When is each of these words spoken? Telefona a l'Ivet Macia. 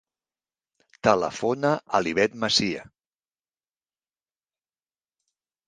Telefona 1.07 1.73
a 1.99 2.01
l'Ivet 2.07 2.39
Macia. 2.45 2.87